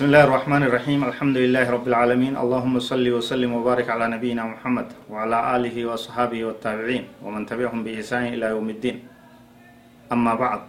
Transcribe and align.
بسم 0.00 0.08
الله 0.16 0.24
الرحمن 0.32 0.62
الرحيم 0.64 1.00
الحمد 1.12 1.36
لله 1.44 1.66
رب 1.76 1.84
العالمين 1.92 2.32
اللهم 2.32 2.80
صل 2.80 3.04
وسلم 3.04 3.52
وبارك 3.52 3.84
على 3.92 4.08
نبينا 4.16 4.40
محمد 4.48 5.12
وعلى 5.12 5.38
آله 5.60 5.76
وصحابه 5.92 6.40
والتابعين 6.40 7.20
ومن 7.20 7.44
تبعهم 7.44 7.84
بإحسان 7.84 8.32
إلى 8.32 8.56
يوم 8.56 8.64
الدين 8.80 8.96
أما 10.08 10.32
بعد 10.40 10.60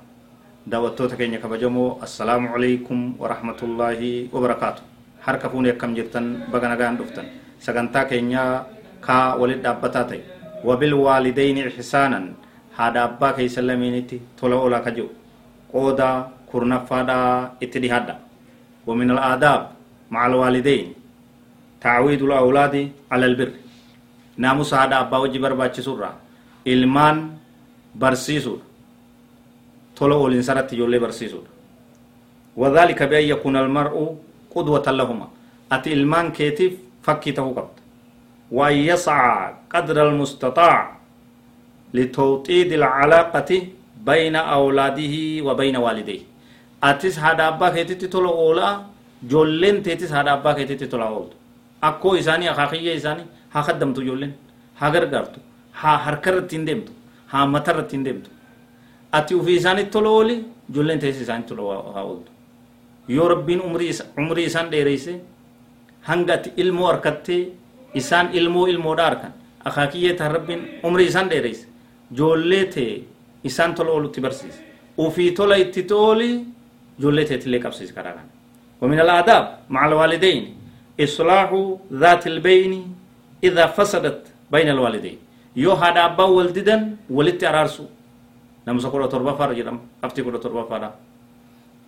دعوتك 0.68 1.16
إنك 1.16 1.48
بجمو 1.48 2.04
السلام 2.04 2.44
عليكم 2.52 3.00
ورحمة 3.24 3.60
الله 3.64 4.02
وبركاته 4.36 4.84
حركفون 5.24 5.80
كم 5.80 5.90
جرتن 5.96 6.52
بغن 6.52 6.72
غان 6.76 7.00
دفتن 7.00 7.26
سغنتاك 7.64 8.12
كينيا 8.12 8.68
كا 9.00 9.40
ولد 9.40 9.64
أبتاتي 9.64 10.20
وبالوالدين 10.68 11.58
إحسانا 11.72 12.20
هذا 12.76 13.00
أباك 13.16 13.40
يسلميني 13.48 14.12
تولو 14.36 14.68
لك 14.68 14.88
جو 14.92 15.08
قودا 15.72 16.12
كورنفادا 16.52 17.20
اتدي 17.64 17.88
هذا 17.96 18.31
ومن 18.88 19.12
الآداب 19.12 19.62
مع 20.12 20.28
الوالدين. 20.28 20.94
تعويد 21.82 22.22
الأولاد 22.22 22.92
على 23.12 23.26
البر. 23.26 23.52
ناموس 24.38 24.74
هذا 24.74 25.00
أبا 25.00 25.18
وجي 25.18 25.40
برباتش 25.40 25.80
سورة. 25.80 26.14
إلمان 26.68 27.38
برسيسور 27.96 28.60
تولو 29.96 30.16
أولين 30.16 30.42
سرت 30.42 30.74
جولي 30.76 31.00
برسيسور 31.00 31.44
وذلك 32.58 33.04
بأن 33.04 33.24
يكون 33.24 33.56
المرء 33.58 34.18
قدوة 34.56 34.92
لهما. 34.92 35.28
أتي 35.72 35.94
إلمان 35.94 36.32
كيتيف 36.32 36.74
فكي 37.04 37.32
قبط 37.32 37.72
وأن 38.52 38.74
يسعى 38.74 39.54
قدر 39.74 40.10
المستطاع 40.10 40.98
لتوطيد 41.94 42.74
العلاقة 42.74 43.68
بين 44.06 44.36
أولاده 44.36 45.16
وبين 45.46 45.76
والديه. 45.78 46.31
Atis 46.90 47.16
haadha 47.24 47.48
abbaa 47.52 47.72
keetitti 47.76 48.08
tola 48.16 48.30
oolaa 48.46 48.74
joolleen 49.32 49.84
teetis 49.86 50.12
haadha 50.16 50.32
abbaa 50.38 50.54
keetitti 50.60 50.88
tola 50.94 51.06
ooltu 51.16 51.36
akkoo 51.90 52.14
isaanii 52.22 52.48
akaakiyya 52.54 52.94
isaanii 53.02 53.26
haa 53.54 53.64
kaddamtu 53.68 54.02
ijoolleen 54.06 54.34
haa 54.80 54.90
gargaartu 54.96 55.40
haa 55.82 55.98
harkarratti 56.06 56.56
hin 56.58 56.66
deemtu 56.70 56.92
haa 57.34 57.46
matarratti 57.56 57.96
hin 57.98 58.06
deemtu 58.08 58.30
ati 59.20 59.36
ufii 59.42 59.56
isaanitti 59.62 59.92
tola 59.98 60.10
ooli 60.20 60.36
ijoolleen 60.70 61.00
teessis 61.04 61.22
isaanitti 61.28 61.56
tola 61.56 61.78
haa 61.96 62.04
ooltu 62.12 62.32
yoo 63.18 63.28
rabbiin 63.34 63.62
umrii 64.18 64.46
isaan 64.52 64.72
dheereyse 64.74 65.14
hanga 66.10 66.34
ati 66.38 66.50
ilmoo 66.64 66.88
harkattee 66.92 67.42
isaan 68.02 68.30
ilmoo 68.40 68.66
ilmoodha 68.74 69.04
harkan 69.10 69.34
akaakiyyee 69.70 70.14
ta'an 70.20 70.32
rabbiin 70.38 70.62
umrii 70.90 71.08
isaan 71.12 71.30
dheereyse 71.34 71.66
joollee 72.20 72.66
ta'e 72.76 73.02
isaan 73.50 73.76
tola 73.76 73.92
oolutti 73.98 74.22
barsiise 74.26 74.60
ufii 75.06 75.32
tola 75.40 75.56
itti 75.64 75.84
tooli 75.92 76.30
جولة 77.00 77.24
تتلي 77.24 77.58
قبسيس 77.58 77.92
كراغان. 77.92 78.28
ومن 78.82 79.00
الآداب 79.00 79.46
مع 79.70 79.88
الوالدين 79.88 80.58
إصلاح 81.00 81.50
ذات 81.94 82.28
البين 82.28 82.74
إذا 83.44 83.66
فسدت 83.66 84.22
بين 84.52 84.70
الوالدين. 84.70 85.18
يو 85.56 85.72
هذا 85.72 86.06
أبا 86.06 86.24
ولددن 86.24 86.96
ولدت 87.10 87.44
أرارسو. 87.44 87.86
نمسا 88.68 88.90
كورا 88.90 89.08
تربا 89.08 89.34
فارا 89.40 89.54
جرام 89.54 89.78
أفتي 90.04 90.22
كورا 90.24 90.38
تربا 90.38 90.64
فارا. 90.70 90.90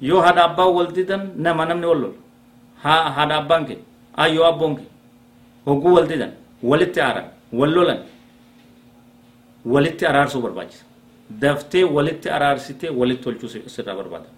يو 0.01 0.19
هذا 0.19 0.43
أبا 0.43 0.63
ولددن 0.63 1.21
نما 1.37 1.65
نمني 1.65 1.85
ولول 1.85 2.13
ها 2.83 2.95
هذا 3.17 3.37
أبانك 3.37 3.69
أيو 4.19 4.47
أبونك 4.47 4.79
هو 5.67 5.85
ولددن 5.95 6.31
ولدت 6.63 6.97
أرار 6.97 7.25
ولولن 7.53 7.99
ولدت 9.65 10.03
أرارسو 10.03 10.41
برباجس. 10.41 10.83
دفتي 11.29 11.83
ولدت 11.83 12.27
أرارسيتي 12.27 12.89
ولدت 12.89 13.27
ولچو 13.27 13.47
سرا 13.75 13.93
بربادا. 13.93 14.29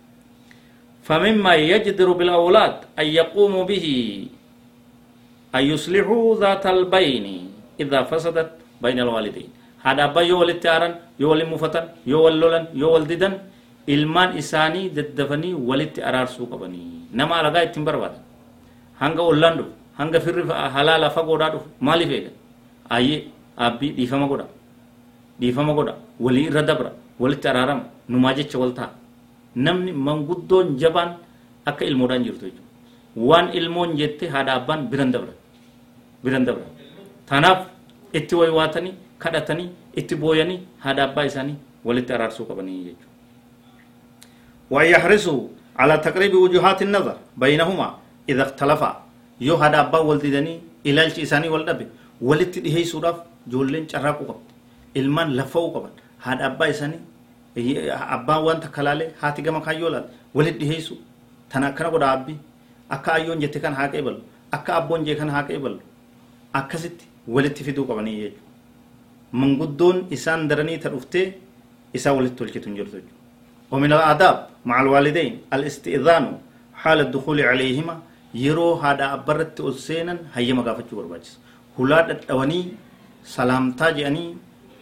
فمما 1.07 1.53
يجدر 1.71 2.09
بالأولاد 2.19 2.75
أن 3.01 3.07
يقوموا 3.19 3.63
به 3.71 3.85
أن 5.57 5.63
يصلحوا 5.71 6.25
ذات 6.41 6.66
البين 6.75 7.25
إذا 7.81 7.99
فسدت 8.09 8.49
بين 8.83 8.99
الوالدين. 9.05 9.49
هذا 9.85 10.03
أبا 10.09 10.21
يولي 10.21 10.53
التعران 10.57 10.93
يولي 11.23 11.45
مفتن 11.51 11.85
يولي 12.11 12.38
لولن 12.41 12.66
يولي 12.81 13.05
ددن 13.11 13.33
إلمان 13.93 14.29
إساني 14.41 14.81
ددفني 14.97 15.51
ولي 15.69 15.83
التعرار 15.89 16.27
سوقبني 16.35 16.83
نما 17.17 17.37
لغا 17.45 17.59
يتمبر 17.66 17.95
بادن 18.01 18.22
هنگا 19.01 19.22
أولاندو 19.29 19.66
هنگا 19.99 20.19
فرر 20.25 20.49
حلالا 20.73 21.07
فقودادو 21.16 21.59
مالي 21.87 22.05
فيدا. 22.09 22.31
أي 22.95 23.07
أبي 23.66 23.87
ديفا 23.97 24.17
مقودا 24.17 24.45
ديفا 25.39 25.61
مقودا 25.61 25.93
ولي 26.19 26.43
ردبرا. 26.55 26.91
ولي 27.22 27.35
التعرارم 27.37 27.79
چولتا. 28.51 28.85
Namni 29.55 29.91
manguddoon 30.07 30.77
jabaan 30.81 31.11
akka 31.66 31.85
ilmoodhaan 31.85 32.23
jirtu 32.27 32.45
jechuudha 32.45 32.71
waan 33.29 33.47
ilmoon 33.59 33.95
jette 33.99 34.25
haadha 34.33 34.53
abbaan 34.59 34.88
biran 34.91 35.11
dabra 35.16 35.33
biran 36.23 36.45
dabra 36.47 36.67
tanaaf 37.29 37.59
itti 38.19 38.35
waywaatanii 38.41 38.93
kadhatanii 39.23 39.69
itti 39.99 40.16
booyanii 40.16 40.59
haadha 40.85 41.03
abbaa 41.09 41.25
isaanii 41.31 41.55
walitti 41.88 42.13
araarsuu 42.17 42.45
qabanii 42.51 42.79
jechuudha 42.88 43.13
وأن 44.73 44.88
يحرصوا 44.97 45.41
على 45.77 45.95
تقريب 45.97 46.33
وجهات 46.33 46.81
النظر 46.81 47.17
بينهما 47.37 47.87
إذا 48.29 48.43
اختلفا 48.47 48.91
يو 49.47 49.55
هذا 49.61 49.79
أبا 49.85 49.99
والدني 50.09 50.53
إلى 50.85 51.01
الشيساني 51.05 51.47
والدب 51.53 51.79
ولت 52.22 52.53
هي 52.66 52.81
سوراف 52.83 53.17
جولين 53.51 53.85
شراكو 53.93 54.23
قبط 54.25 54.45
ilmaan 54.99 55.35
lafa'uu 55.39 55.69
qaban 55.75 55.93
haadha 56.25 56.45
abbaa 56.49 56.69
isaanii 56.73 57.01
abbaan 58.16 58.43
wanta 58.48 58.69
kalaalee 58.76 59.10
haati 59.21 59.43
gama 59.43 59.60
kaayyoo 59.66 59.91
laal 59.94 60.06
walit 60.34 60.59
dhiheessu 60.60 60.94
tana 61.50 61.66
akkana 61.71 61.91
godha 61.94 62.10
abbi 62.16 62.34
akka 62.97 63.12
ayyoon 63.19 63.41
jette 63.44 63.59
kan 63.65 63.75
haa 63.78 63.88
qeeballu 63.94 64.21
akka 64.56 64.71
abboon 64.81 65.04
jee 65.06 65.16
kan 65.21 65.31
haa 65.34 65.43
qeeballu 65.48 65.81
akkasitti 66.60 67.04
walitti 67.34 67.65
fiduu 67.66 67.87
qabanii 67.91 68.16
jechuudha 68.22 68.48
manguddoon 69.41 69.98
isaan 70.16 70.48
daranii 70.50 70.78
ta 70.84 70.88
dhuftee 70.94 71.26
isaa 71.98 72.12
walitti 72.19 72.37
tolchitu 72.43 72.69
hin 72.71 72.76
jirtu 72.81 72.97
jechuudha 72.98 73.19
ومن 73.71 73.93
الآداب 73.93 74.37
مع 74.66 74.76
الوالدين 74.82 75.32
الاستئذان 75.54 76.25
حال 76.75 76.98
الدخول 77.06 77.38
عليهما 77.50 77.94
يرو 78.34 78.69
هذا 78.82 79.06
أبرت 79.15 79.56
ألسينا 79.69 80.15
هيا 80.34 80.54
مغافة 80.59 80.91
برباجس 80.98 81.32
هلا 81.78 81.98
دواني 82.12 82.60
سلامتا 83.37 83.91
جاني 83.98 84.25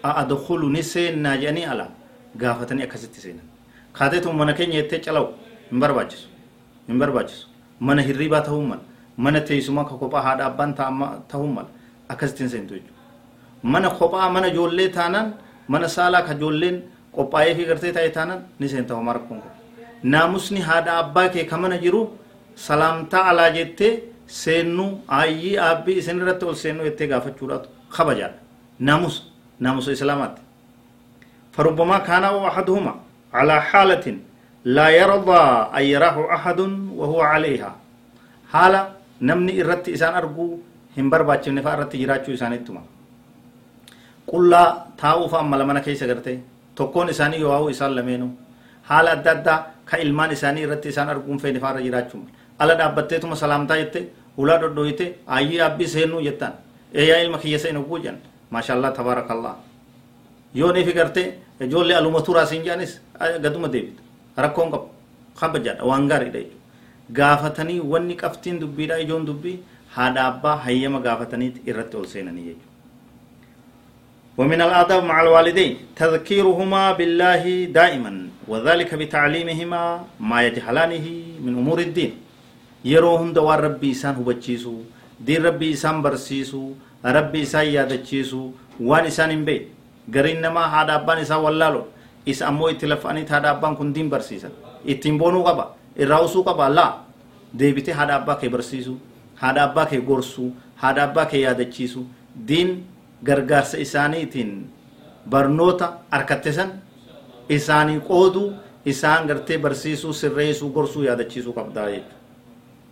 أدخل 0.05 0.62
نسين 0.77 1.15
ناجاني 1.25 1.62
على 1.71 1.87
gaafatanii 2.42 2.84
akkasitti 2.88 3.22
seenan 3.26 3.46
kaateetu 3.98 4.34
mana 4.42 4.54
keenya 4.58 4.82
jettee 4.82 5.00
calawu 5.06 5.28
hin 5.72 5.80
barbaachisu 5.84 6.28
hin 6.88 7.00
barbaachisu 7.04 7.48
mana 7.80 8.02
hirriibaa 8.08 8.42
ta'uu 8.50 8.62
mala 8.72 8.82
mana 9.26 9.40
teessumaa 9.50 9.86
ka 9.90 9.96
kophaa 10.02 10.22
haadha 10.28 10.46
abbaan 10.52 10.74
ta'uu 11.32 11.48
mala 11.58 11.70
akkasitti 12.16 12.44
hin 12.44 12.50
seentu 12.56 12.74
jechuudha 12.78 13.02
mana 13.76 13.90
kophaa 14.00 14.30
mana 14.38 14.48
ijoollee 14.54 14.90
taanaan 14.98 15.34
mana 15.76 15.88
saalaa 15.98 16.22
ka 16.30 16.34
ijoolleen 16.40 16.78
qophaa'ee 17.18 17.54
fi 17.60 17.64
gartee 17.72 17.92
taa'ee 17.98 18.10
taanaan 18.18 18.42
ni 18.60 18.70
seenta 18.74 18.96
homaa 19.00 19.14
rakkoon 19.20 19.42
kun 19.44 19.52
naamusni 20.16 20.60
haadha 20.70 20.98
abbaa 21.04 21.28
kee 21.36 21.44
ka 21.52 21.58
mana 21.66 21.78
jiru 21.84 22.02
salaamtaa 22.68 23.24
alaa 23.34 23.50
jettee 23.58 23.92
seennuu 24.40 24.90
ayyii 25.20 25.58
aabbii 25.68 25.97
isin 26.02 26.20
irratti 26.24 26.46
ol 26.52 26.56
seennuu 26.64 26.86
jettee 26.90 27.08
gaafachuudhaatu 27.14 27.70
kabajaadha 27.97 28.38
naamusa 28.90 29.22
naamusa 29.68 29.91
islaamaatti 29.97 30.41
فربما 31.55 31.97
كان 32.09 32.23
أحدهما 32.23 32.94
على 33.34 33.55
حالة 33.70 34.05
لا 34.78 34.88
يرضى 34.90 35.44
أن 35.78 35.84
يراه 35.94 36.17
أحد 36.35 36.59
وهو 37.00 37.20
عليها. 37.22 37.72
حالة 38.53 38.82
نمني 39.28 39.52
إرت 39.61 39.85
إسان 39.96 40.14
أرجو 40.20 40.47
هم 40.97 41.08
برباتش 41.11 41.50
نفا 41.58 41.72
إرت 41.73 41.94
جراچو 42.02 42.29
إسان 42.38 42.53
إتما 42.58 42.82
قل 44.29 44.44
لا 44.50 44.64
تاو 45.02 45.28
فأما 45.32 45.55
لمن 45.59 45.78
كيس 45.85 46.03
غرتي 46.09 46.35
تكون 46.78 47.09
إساني 47.14 47.38
يواو 47.44 47.70
إسان 47.73 47.91
لمنو 47.97 48.29
حالة 48.90 49.11
أدى 49.34 49.55
كإلمان 49.90 50.29
إساني 50.38 50.59
إرت 50.66 50.85
إسان 50.91 51.09
أرجو 51.09 51.38
في 51.41 51.52
نفا 51.55 51.70
جراچو 51.85 52.20
ألا 52.61 52.73
دابتة 52.79 53.23
سلامتا 53.44 53.76
يتة 53.82 54.03
ولا 54.38 54.55
دو 54.78 54.84
يتة 54.90 55.08
أي 55.29 55.58
أبي 55.66 55.85
سينو 55.94 56.20
يتان 56.28 56.53
إيه 56.96 57.22
إلما 57.22 57.38
كيسين 57.41 57.78
وجن 57.78 58.17
ما 58.53 58.61
شاء 58.66 58.78
الله 58.78 58.90
تبارك 59.00 59.29
الله 59.35 59.53
yoo 60.55 60.72
neefi 60.73 60.94
gartee 61.00 61.28
ijoollee 61.67 61.97
aluma 62.02 62.22
turaa 62.28 62.46
siin 62.52 62.64
jaanis 62.67 63.00
gaduma 63.44 63.67
deebita 63.67 64.02
rakkoon 64.46 64.72
qabu 64.73 64.88
kabajaadha 65.40 65.84
waan 65.91 66.08
gaariidha 66.11 66.41
gaafatanii 67.20 67.79
wanni 67.94 68.16
qabtiin 68.22 68.59
dubbiidha 68.59 69.00
ijoon 69.05 69.26
dubbii 69.29 69.58
haadha 69.96 70.22
abbaa 70.32 70.55
hayyama 70.66 71.00
gaafataniit 71.08 71.55
irratti 71.70 71.97
ol 71.97 72.05
seenanii 72.14 72.46
jechuudha 72.50 72.72
ومن 74.38 74.61
الآداب 74.61 75.03
مع 75.05 75.17
الوالدين 75.22 75.72
تذكيرهما 75.96 76.84
بالله 76.97 77.44
دائما 77.79 78.11
وذلك 78.47 78.90
بتعليمهما 79.02 79.82
ما 80.20 80.40
يجهلانه 80.47 81.05
من 81.46 81.53
أمور 81.61 81.79
الدين 81.88 82.11
يروهم 82.85 83.34
دوار 83.38 83.59
ربي 83.64 83.91
إسان 83.91 84.16
هبتشيسو 84.17 84.73
دين 85.28 85.46
ربي 85.46 85.73
إسان 85.78 86.02
برسيسو 86.02 86.64
ربي 87.05 87.40
إسان 87.46 87.66
يادتشيسو 87.78 88.41
وان 88.90 89.05
إسان 89.05 89.29
إنبي 90.08 90.20
قرين 90.20 90.41
نما 90.41 90.64
هذا 90.66 90.96
أبان 90.96 91.17
إسان 91.17 91.38
واللالو 91.38 91.84
إس 92.29 92.44
أمو 92.44 92.67
إتلفاني 92.70 93.26
هذا 93.29 93.50
أبان 93.52 93.76
كن 93.76 93.94
دين 93.94 94.09
برسيسا 94.09 94.50
إتنبونو 94.90 95.44
قبا 95.44 95.66
إراوسو 96.02 96.41
قبا 96.44 96.70
لا 96.70 96.88
ديبتي 97.53 97.94
هذا 97.94 98.16
أبا 98.16 98.34
كي 98.34 98.47
برسيسو 98.47 98.96
هذا 99.40 99.64
أبا 99.64 99.84
كي 99.84 100.00
غرسو 100.08 100.50
هذا 100.84 101.03
أبا 101.03 101.23
كي 101.23 101.41
يادتشيسو 101.41 102.02
دين 102.35 102.94
gargaarsa 103.23 103.78
isaaniitiin 103.78 104.70
barnoota 105.29 105.94
harkattisan 106.11 106.72
isaanii 107.50 108.00
qooduu 108.00 108.53
isaan 108.85 109.28
gartee 109.28 109.58
barsiisuu 109.58 110.14
sirreessuu 110.14 110.70
gorsuu 110.70 111.03
yaadachiisuu 111.03 111.53
qabdaa 111.53 111.88
jechuudha. 111.90 112.16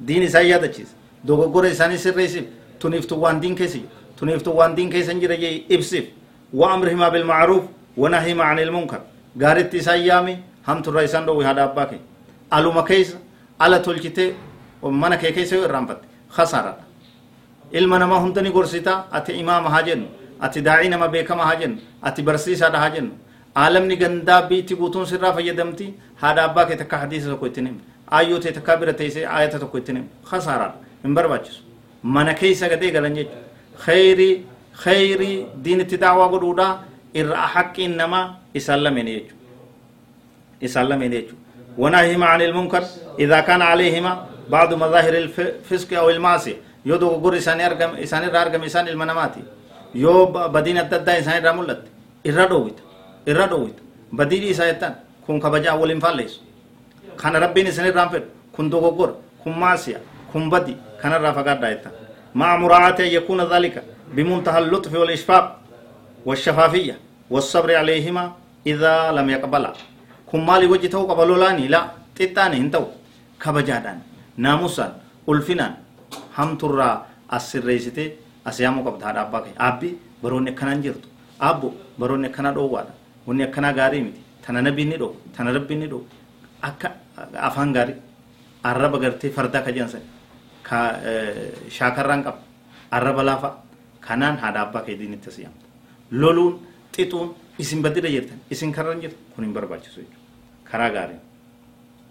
Diin 0.07 0.23
isaan 0.23 0.49
yaadachiisa. 0.49 0.95
Dogoggora 1.27 1.67
isaanii 1.67 1.97
sirreessiif 1.97 2.45
tuniiftu 2.79 3.21
waan 3.21 3.41
diin 3.41 3.55
keessa 3.55 3.77
jira. 3.77 4.53
Waan 4.55 4.75
diin 4.77 4.89
keessa 4.89 5.13
jira 5.13 5.35
ibsiif. 5.69 6.05
وأمرهما 6.53 7.07
بالمعروف 7.09 7.63
ونهيما 7.97 8.43
عن 8.43 8.59
المنكر 8.59 9.01
قارت 9.41 9.75
إسان 9.75 9.99
يامي 9.99 10.35
هم 10.67 10.81
ترى 10.81 11.03
إسان 11.03 11.25
دو 11.25 11.41
هذا 11.41 11.63
أباكي 11.63 11.99
ألو 12.53 12.71
مكيس 12.71 13.09
على 13.61 13.79
تلجتي 13.79 14.33
ومنا 14.81 15.15
كي 15.15 15.31
كيس 15.31 15.53
يرمبت 15.53 15.99
خسارة 16.29 16.73
daa'ii 20.61 20.89
nama 20.89 21.07
beekama 21.07 21.45
haa 21.45 21.55
jennu 21.55 21.77
ati 22.01 22.21
barsiisaadha 22.27 22.79
haa 22.83 22.89
jennu 22.89 23.13
aalamni 23.63 23.95
gandaa 23.95 24.41
biitti 24.49 24.75
guutuun 24.75 25.05
sirraa 25.11 25.33
fayyadamti 25.37 25.93
haadha 26.21 26.43
abbaa 26.49 26.65
kee 26.69 26.77
takka 26.81 26.97
hadiisa 27.03 27.29
tokko 27.29 27.45
ittiin 27.51 27.67
himu 27.67 27.81
aayyoo 28.19 28.39
tee 28.45 28.51
takka 28.57 28.77
bira 28.83 28.93
teessee 29.01 29.25
aayata 29.35 29.59
tokko 29.63 29.77
ittiin 29.81 29.97
himu 29.97 30.09
khasaaraa 30.31 30.71
hin 31.03 31.13
barbaachisu 31.17 31.61
mana 32.15 32.33
keessa 32.41 32.69
gadee 32.73 32.91
galan 32.97 33.15
jechuudha 33.19 33.41
khayrii 34.83 35.45
diinitti 35.63 35.97
daawaa 35.97 36.29
godhuudha 36.29 36.67
irra 37.13 37.47
haqqiin 37.53 37.95
namaa 37.97 38.39
isaan 38.53 38.83
lameen 38.83 39.07
jechuudha 39.07 39.35
isaan 40.61 40.89
lameen 40.89 41.11
jechuudha 41.11 41.39
ونهيهما 41.77 42.25
عن 42.25 42.41
المنكر 42.41 42.83
إذا 43.19 43.39
كان 43.39 43.61
عليهما 43.61 44.25
بعض 44.49 44.73
مظاهر 44.73 45.13
الفسق 45.17 45.93
أو 45.97 46.09
المعصية 46.09 46.55
yoo 46.85 46.97
dogoggorri 46.97 47.39
argame 47.47 48.01
isaanirraa 48.01 48.41
argame 48.41 48.65
isaan 48.65 48.87
ilma 48.87 49.05
namaati 49.05 49.39
yoo 49.95 50.27
badiin 50.27 50.77
adda 50.77 50.97
addaa 50.97 51.17
isaanirraa 51.21 51.53
mul'atte 51.53 51.89
irra 52.25 52.45
dhoowwita 52.49 52.81
irra 53.25 53.47
dhoowwita 53.47 53.81
badii 54.11 54.39
dhiisaa 54.39 54.65
jettaan 54.65 54.95
kun 55.25 55.39
kabajaa 55.39 55.75
waliin 55.75 56.01
faalleessu 56.01 56.41
kana 57.15 57.39
rabbiin 57.39 57.67
isinirraan 57.67 58.09
fedhu 58.09 58.27
kun 58.51 58.71
dogoggora 58.71 59.13
kun 59.43 59.53
maasiya 59.63 59.99
kun 60.33 60.49
badi 60.49 60.75
kanarraa 61.01 61.33
fagaadhaa 61.33 62.01
مع 62.35 62.57
مراعاة 62.57 62.95
أن 62.99 63.05
يكون 63.05 63.41
ذلك 63.41 63.83
بمنتهى 64.15 64.59
اللطف 64.59 64.93
والإشفاق 64.93 65.45
والشفافية 66.25 66.95
والصبر 67.29 67.69
عليهما 67.75 68.23
إذا 68.67 69.11
لم 69.11 69.27
يقبلا 69.29 69.71
كم 70.31 70.45
مالي 70.45 70.65
وجه 70.67 70.87
تو 70.87 71.03
قبلوا 71.09 71.37
لاني 71.37 71.67
لا 71.67 71.81
تتاني 72.15 72.57
انتو 72.57 72.85
كبجادان 73.41 73.99
ناموسان 74.37 74.91
ألفنان 75.29 75.73
hamturraa 76.37 77.07
as 77.29 77.43
sirreessitee 77.51 78.09
as 78.45 78.59
yaamuu 78.59 78.83
qabda 78.87 79.05
haadha 79.07 79.21
abbaa 79.27 79.41
kee 79.45 79.55
abbi 79.69 79.89
baroonni 80.23 80.51
akkanaan 80.53 80.81
jirtu 80.85 81.07
abbo 81.49 81.67
baroonni 81.99 82.27
akkanaa 82.31 82.53
dhoowwaadha 82.57 82.93
wanni 83.27 83.43
akkanaa 83.47 83.73
gaarii 83.79 84.01
miti 84.07 84.21
tana 84.45 84.59
nabi 84.67 84.85
ni 84.85 84.95
dhoowwa 85.01 85.19
tana 85.37 85.49
rabbi 85.57 85.75
ni 85.81 85.87
dhoowwa 85.91 86.07
akka 86.69 86.87
afaan 87.49 87.71
gaarii 87.77 87.99
arraba 88.63 88.97
gartee 89.03 89.31
fardaa 89.37 89.61
ka 89.61 89.71
kanaan 94.07 94.37
haadha 94.43 94.61
abbaa 94.67 94.83
kee 94.87 94.95
diinitti 95.01 95.29
as 95.33 95.37
yaamta 95.43 95.65
loluun 96.21 96.53
xixuun 96.95 97.29
isin 97.63 97.81
badira 97.85 98.09
jirtan 98.15 98.39
isin 98.53 98.71
karran 98.77 99.01
jirtu 99.03 99.17
kun 99.35 99.45
hin 99.45 99.53
barbaachisu 99.57 99.99
jechuudha 100.01 100.17
karaa 100.71 100.89
gaarii 100.95 101.19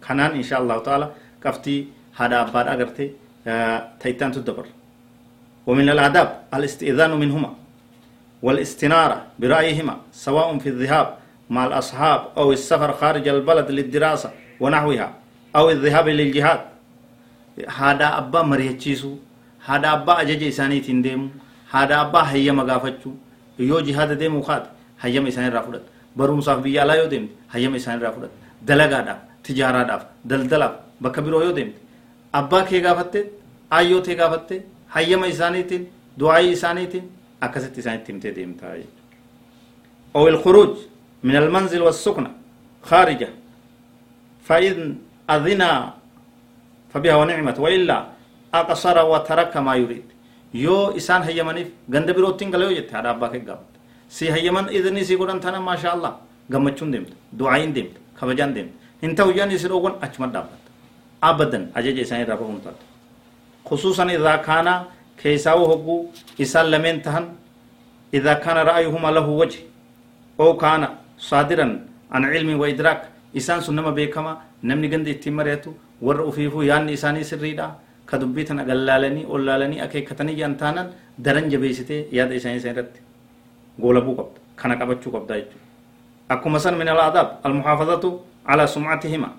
kanaan 0.06 0.37
insha 0.40 0.56
allahu 0.62 0.82
ta'ala 0.88 1.06
qabxii 1.44 1.81
haadha 2.19 2.37
abbaadhaa 2.44 2.76
gartee 2.82 3.10
تيتان 4.00 4.32
تدبر 4.32 4.66
ومن 5.66 5.88
الآداب 5.88 6.28
الاستئذان 6.54 7.10
منهما 7.22 7.50
والاستنارة 8.42 9.26
برأيهما 9.38 9.96
سواء 10.12 10.58
في 10.58 10.69
الذهاب 10.69 11.08
مع 11.50 11.66
الأصحاب 11.66 12.20
أو 12.37 12.52
السفر 12.52 12.92
خارج 12.92 13.28
البلد 13.28 13.70
للدراسة 13.70 14.31
ونحوها 14.60 15.08
أو 15.56 15.70
الذهاب 15.70 16.08
للجهاد 16.08 16.60
هذا 17.81 18.08
أبا 18.19 18.42
مريتشيسو 18.42 19.16
هذا 19.66 19.92
أبا 19.92 20.20
أجج 20.20 20.42
إساني 20.52 20.81
تنديمو 20.81 21.28
هذا 21.75 21.94
أبا 22.00 22.20
هيا 22.31 22.52
مغافتشو 22.52 23.11
يو 23.58 23.81
جهاد 23.87 24.11
ديمو 24.19 24.43
خاد 24.49 24.64
هيا 25.02 25.20
إساني 25.28 25.49
رافدت 25.56 25.84
بروم 26.17 26.40
صاحب 26.46 26.62
بيا 26.62 26.84
لا 26.88 26.94
يو 27.00 27.06
ديم 27.12 27.25
هيا 27.52 27.69
إساني 27.76 28.02
رافدت 28.05 28.32
دلقا 28.69 29.00
داف 29.06 29.19
تجارة 29.44 29.82
داف 29.90 30.02
دلدلاف 30.31 30.72
بكبيرو 31.02 31.40
يو 31.46 31.52
ديمت 31.58 31.76
abbaa 32.32 32.62
kee 32.64 32.81
gaafatte 32.81 33.20
ayyoo 33.78 34.00
tee 34.06 34.14
gaafatte 34.20 34.62
hayyama 34.94 35.26
isaaniitiin 35.26 35.87
du'aayii 36.20 36.52
isaaniitiin 36.58 37.11
akkasitti 37.40 37.81
isaanitti 37.81 38.12
himtee 38.12 38.34
deemtaa 38.37 38.75
أو 40.16 40.28
الخروج 40.28 40.76
من 41.23 41.37
المنزل 41.37 41.82
والسكنة 41.82 42.31
خارجة 42.82 43.28
فإن 44.44 44.96
أذنا 45.31 45.94
فبها 46.94 47.14
ونعمة 47.14 47.55
وإلا 47.58 48.06
أقصر 48.55 49.06
وترك 49.06 49.56
ما 49.56 49.75
يريد 49.75 50.05
yoo 50.52 50.93
isaan 50.97 51.23
hayyamaniif 51.23 51.69
ganda 51.91 52.12
birootiin 52.14 52.50
galayoo 52.50 52.75
jette 52.79 52.93
haadha 52.97 53.11
abbaa 53.14 53.29
kee 53.32 53.41
gaafadde 53.49 53.79
si 54.08 54.29
hayyaman 54.35 54.69
idinii 54.76 55.05
si 55.05 55.17
godhan 55.17 55.41
tana 55.41 55.61
maashaallah 55.61 56.12
gammachuun 56.52 56.93
deemte 56.93 57.12
du'aayin 57.38 57.73
deemte 57.75 57.99
kabajaan 58.20 58.55
deemte 58.55 58.75
hin 59.02 59.14
ta'u 59.17 59.31
yaan 59.38 59.50
isin 59.56 59.73
ogon 59.73 59.94
achuma 60.06 60.26
dhaabbatta 60.35 60.70
abadan 61.31 61.69
ajaja 61.75 62.02
isaan 62.06 62.20
irraa 62.25 62.37
bahuun 62.43 62.61
taate 62.64 62.85
khusuusan 63.69 64.11
irraa 64.17 64.38
kaanaa 64.49 64.79
keessaawu 65.23 65.66
hogguu 65.73 66.00
isaan 66.38 66.71
lameen 66.71 67.00
tahan 67.07 67.26
idhaa 68.19 68.35
kaana 68.45 68.64
ra'ayuhuma 68.71 69.11
lahu 69.19 69.38
waji 69.40 69.61
oo 70.38 70.54
kaana 70.62 70.88
saadiran 71.28 71.73
an 72.11 72.23
cilmi 72.33 72.54
wa 72.62 72.69
idraak 72.75 73.00
isaan 73.40 73.62
sun 73.62 73.75
nama 73.78 73.92
beekamaa 73.99 74.37
namni 74.62 74.88
ganda 74.92 75.11
ittiin 75.14 75.35
mari'atu 75.40 75.75
warra 76.07 76.25
ufiifuu 76.30 76.62
yaanni 76.71 76.92
isaanii 76.99 77.25
sirriidha 77.30 77.66
ka 78.11 78.19
dubbii 78.19 78.45
tana 78.45 78.64
gallaalanii 78.64 79.25
ollaalanii 79.35 79.81
akeekkatanii 79.87 80.37
jaan 80.40 80.57
taanan 80.62 80.88
daran 81.19 81.50
jabeessitee 81.50 82.00
yaada 82.19 82.35
isaanii 82.35 82.59
isa 82.62 82.71
irratti 82.75 83.00
goolabuu 83.81 84.14
qabda 84.21 84.40
kana 84.57 84.76
qabachuu 84.81 85.12
qabda 85.17 85.35
jechuudha 85.40 85.67
akkuma 86.35 86.59
san 86.64 86.76
min 86.81 86.88
al-aadaab 86.88 87.29
al-muhaafazatu 87.45 88.11
ala 88.45 88.67
sumcatihima 88.67 89.31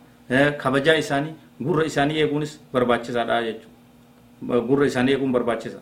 kabajaa 0.64 0.96
isaanii 1.04 1.34
gurra 1.62 1.86
isaanii 1.92 2.20
eeguunis 2.24 2.60
barbaachisaadha 2.74 3.42
jechuudha 3.48 4.62
gurra 4.68 4.86
isaanii 4.92 5.14
eeguun 5.16 5.32
barbaachisa 5.32 5.80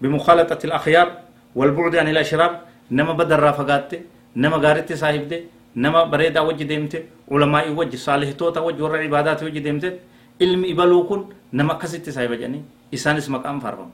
bimukhaalaxati 0.00 0.66
al-akhyaar 0.70 1.08
walbucdi 1.54 1.98
an 1.98 2.08
il-ashraar 2.08 2.52
nama 2.90 3.14
badarraa 3.14 3.52
fagaatte 3.52 3.96
nama 4.34 4.58
gaaritti 4.58 4.96
saahibde 4.96 5.44
nama 5.74 6.04
bareedaa 6.06 6.42
wajji 6.42 6.64
deemte 6.64 6.98
ulamaa'ii 7.30 7.74
wajji 7.80 7.98
saalihitoota 7.98 8.60
wajji 8.62 8.82
warra 8.82 9.02
cibaadaati 9.04 9.44
wajji 9.44 9.60
deemte 9.60 9.92
ilmi 10.40 10.68
ibaluu 10.68 11.04
kun 11.04 11.24
nama 11.52 11.72
akkasitti 11.74 12.12
saahiba 12.12 12.36
jedhanii 12.36 12.62
isaanis 12.92 13.28
maqaan 13.28 13.60
faarfamu 13.60 13.92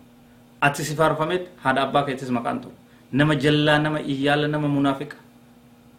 ati 0.61 0.85
si 0.85 0.95
faarfameet 0.97 1.49
haadha 1.65 1.83
abbaa 1.83 2.03
keetis 2.07 2.31
maqaan 2.31 2.61
ta'u 2.61 2.73
nama 3.13 3.35
jallaa 3.45 3.79
nama 3.79 4.01
iyyaala 4.01 4.49
nama 4.49 4.69
munaafiqa 4.69 5.17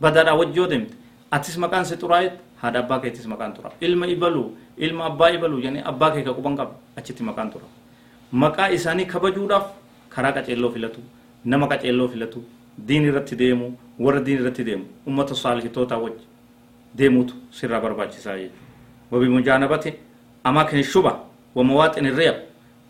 badaadhaa 0.01 0.35
wajji 0.41 0.57
yoo 0.59 0.67
deemte 0.67 0.93
atis 1.31 1.57
maqaan 1.57 1.85
si 1.85 1.95
xuraa'eet 2.03 2.33
haadha 2.61 2.79
abbaa 2.79 2.99
keetis 2.99 3.25
maqaan 3.33 3.53
tura 3.53 3.71
ilma 3.81 4.07
ibaluu 4.07 4.47
ilma 4.77 5.05
abbaa 5.05 5.29
ibaluu 5.37 5.59
jedhanii 5.61 5.83
abbaa 5.91 6.11
kee 6.11 6.23
ka 6.23 6.33
quban 6.33 6.55
qaba 6.59 6.73
achitti 7.01 7.23
maqaan 7.29 7.51
tura 7.51 7.65
maqaa 8.31 8.69
isaanii 8.77 9.05
kabajuudhaaf 9.05 9.65
karaa 10.15 10.31
qaceelloo 10.37 10.71
filatu 10.75 11.01
nama 11.45 11.67
qaceelloo 11.67 12.07
filatu 12.13 12.43
diin 12.87 13.03
irratti 13.09 13.35
deemu 13.35 13.67
warra 13.99 14.21
diin 14.25 14.39
irratti 14.41 14.63
deemu 14.69 14.85
ummata 15.07 15.35
saalihitootaa 15.43 15.97
wajji 16.05 16.25
deemuutu 16.97 17.33
sirraa 17.51 17.81
barbaachisaa 17.81 18.37
jechuudha 18.37 18.67
wabimujaanabati 20.47 20.75
amaakin 20.75 20.83
shuba 20.83 21.19
wamawaaxin 21.55 22.05
irriya 22.05 22.33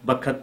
bakka 0.06 0.36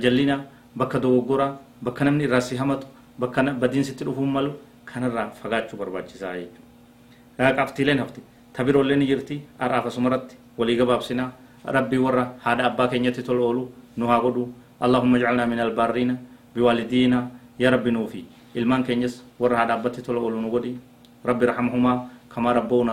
jallina 0.00 0.44
bakka 0.74 0.98
dogoggoraa 0.98 1.58
bakka 1.82 2.04
namni 2.04 2.24
irraa 2.24 2.40
si 2.40 2.56
hamatu 2.56 2.86
bakka 3.18 3.42
badiinsitti 3.42 4.04
dhufuun 4.04 4.30
malu 4.30 4.52
kanarraa 4.84 5.30
fagaachuu 5.30 5.76
barbaachisaa 5.76 6.34
jechuudha 6.34 7.52
qabxiileen 7.56 7.98
hafti 7.98 8.20
tabiroollee 8.52 8.96
ni 8.96 9.06
jirti 9.06 9.42
har'aaf 9.58 9.86
asumarratti 9.86 10.36
walii 10.58 10.76
gabaabsinaa 10.76 11.32
ربي 11.66 11.98
ورا 11.98 12.38
هذا 12.46 12.66
أبا 12.78 12.86
كنيتي 12.86 13.26
تلولو 13.26 13.98
نها 13.98 14.18
قدو 14.22 14.44
اللهم 14.86 15.12
اجعلنا 15.18 15.50
من 15.50 15.58
البارين 15.66 16.10
بوالدينا 16.54 17.18
يا 17.58 17.68
ربي 17.74 17.90
نوفي 17.90 18.22
ilman 18.54 18.86
kenyas 18.86 19.20
warra 19.36 19.66
hada 19.66 19.74
abbatti 19.74 20.00
tola 20.00 20.22
olunu 20.22 20.48
godi 20.48 20.78
rabbi 21.26 21.44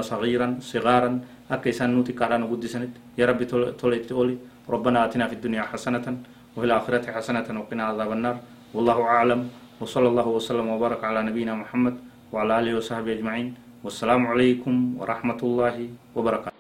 saghiran 0.04 0.64
sigaran 0.64 1.22
akka 1.52 1.70
isan 1.70 1.92
nuti 1.92 2.16
kadhanu 2.16 2.48
guddisanit 2.48 2.96
ya 3.20 3.28
rabbi 3.28 3.46
tola 3.46 3.96
itti 3.96 4.14
oli 4.14 4.38
ربنا 4.64 5.12
آتنا 5.12 5.28
في 5.28 5.36
الدنيا 5.36 5.76
حسنة 5.76 6.08
وفي 6.56 6.66
الآخرة 6.66 7.12
حسنة 7.12 7.44
وقنا 7.44 7.84
عذاب 7.84 8.12
النار. 8.16 8.36
والله 8.72 8.98
أعلم. 9.04 9.42
وصلى 9.84 10.08
الله 10.08 10.28
وسلم 10.28 10.68
وبارك 10.80 11.04
على 11.04 11.20
نبينا 11.28 11.52
محمد 11.68 11.96
وعلى 12.32 12.52
آله 12.60 12.72
وصحبه 12.80 13.12
أجمعين. 13.20 13.48
والسلام 13.84 14.24
عليكم 14.24 15.04
ورحمة 15.04 15.40
الله 15.44 15.76
وبركاته. 16.16 16.53